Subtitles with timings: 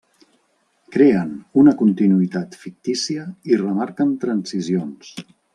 [0.95, 5.17] Creen una continuïtat fictícia i remarquen transicions.